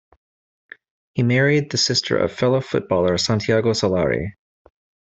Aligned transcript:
He 1.13 1.21
married 1.21 1.69
the 1.69 1.77
sister 1.77 2.17
of 2.17 2.31
fellow 2.31 2.59
footballer 2.59 3.19
Santiago 3.19 3.69
Solari. 3.71 4.31